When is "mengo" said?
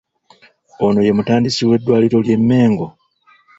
2.49-2.87